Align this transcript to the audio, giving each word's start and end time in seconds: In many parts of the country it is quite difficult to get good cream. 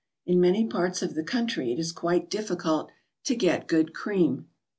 In 0.25 0.41
many 0.41 0.65
parts 0.65 1.03
of 1.03 1.13
the 1.13 1.21
country 1.23 1.71
it 1.71 1.77
is 1.77 1.91
quite 1.91 2.27
difficult 2.27 2.89
to 3.25 3.35
get 3.35 3.67
good 3.67 3.93
cream. 3.93 4.49